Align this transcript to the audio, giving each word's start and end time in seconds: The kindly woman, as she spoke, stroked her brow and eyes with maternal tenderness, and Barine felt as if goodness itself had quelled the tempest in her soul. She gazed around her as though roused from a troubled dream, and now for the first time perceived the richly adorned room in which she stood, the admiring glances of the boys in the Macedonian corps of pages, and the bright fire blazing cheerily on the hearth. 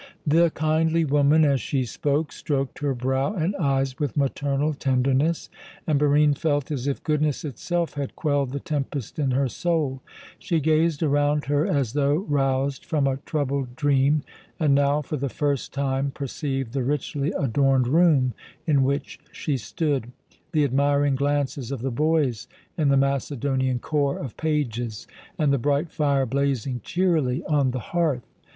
The 0.25 0.49
kindly 0.49 1.05
woman, 1.05 1.45
as 1.45 1.61
she 1.61 1.85
spoke, 1.85 2.31
stroked 2.31 2.79
her 2.79 2.95
brow 2.95 3.35
and 3.35 3.55
eyes 3.57 3.99
with 3.99 4.17
maternal 4.17 4.73
tenderness, 4.73 5.47
and 5.85 5.99
Barine 5.99 6.33
felt 6.33 6.71
as 6.71 6.87
if 6.87 7.03
goodness 7.03 7.45
itself 7.45 7.93
had 7.93 8.15
quelled 8.15 8.49
the 8.49 8.59
tempest 8.59 9.19
in 9.19 9.29
her 9.29 9.47
soul. 9.47 10.01
She 10.39 10.59
gazed 10.59 11.03
around 11.03 11.45
her 11.45 11.67
as 11.67 11.93
though 11.93 12.15
roused 12.27 12.83
from 12.83 13.05
a 13.05 13.17
troubled 13.27 13.75
dream, 13.75 14.23
and 14.59 14.73
now 14.73 15.03
for 15.03 15.17
the 15.17 15.29
first 15.29 15.71
time 15.71 16.09
perceived 16.09 16.73
the 16.73 16.81
richly 16.81 17.31
adorned 17.33 17.87
room 17.87 18.33
in 18.65 18.81
which 18.83 19.19
she 19.31 19.55
stood, 19.55 20.11
the 20.51 20.63
admiring 20.63 21.13
glances 21.15 21.71
of 21.71 21.83
the 21.83 21.91
boys 21.91 22.47
in 22.75 22.89
the 22.89 22.97
Macedonian 22.97 23.77
corps 23.77 24.17
of 24.17 24.35
pages, 24.35 25.05
and 25.37 25.53
the 25.53 25.59
bright 25.59 25.91
fire 25.91 26.25
blazing 26.25 26.81
cheerily 26.83 27.45
on 27.45 27.69
the 27.69 27.79
hearth. 27.93 28.25